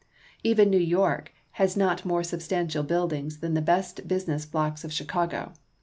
Even 0.43 0.71
New 0.71 0.79
York 0.79 1.31
has 1.51 1.77
not 1.77 2.05
more 2.05 2.23
substantial 2.23 2.81
buildings 2.81 3.37
than 3.37 3.53
the 3.53 3.61
best 3.61 4.07
business 4.07 4.47
blocks 4.47 4.83
of 4.83 4.91
Chicago. 4.91 5.53